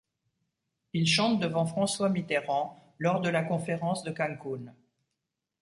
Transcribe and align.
Il 0.93 1.05
chante 1.07 1.39
devant 1.39 1.67
François 1.67 2.09
Mitterrand 2.09 2.95
lors 2.97 3.21
de 3.21 3.29
la 3.29 3.43
conférence 3.43 4.01
de 4.01 4.09
Cancun. 4.09 4.73